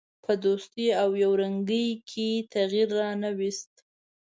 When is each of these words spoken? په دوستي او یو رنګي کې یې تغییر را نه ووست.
په 0.23 0.31
دوستي 0.43 0.87
او 1.01 1.09
یو 1.23 1.31
رنګي 1.41 1.87
کې 2.09 2.27
یې 2.35 2.45
تغییر 2.53 2.89
را 2.99 3.09
نه 3.21 3.29
ووست. 3.37 3.73